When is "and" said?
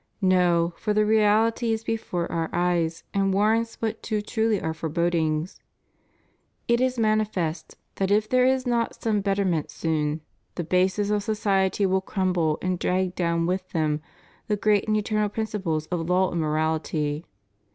3.13-3.31, 12.63-12.79, 14.87-14.97, 16.31-16.41